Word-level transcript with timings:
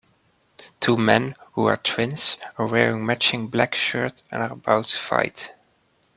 Two 0.79 0.97
men, 0.97 1.35
who 1.53 1.67
are 1.67 1.77
twins, 1.77 2.37
are 2.57 2.65
wearing 2.65 3.05
matching 3.05 3.49
black 3.49 3.75
shirt 3.75 4.23
and 4.31 4.41
are 4.41 4.51
about 4.53 4.87
to 4.87 4.97
fight. 4.97 5.51